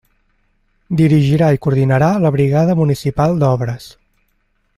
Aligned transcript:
Dirigirà 1.01 1.49
i 1.57 1.59
coordinarà 1.67 2.09
la 2.25 2.33
brigada 2.37 2.77
municipal 2.83 3.39
d'obres. 3.45 3.87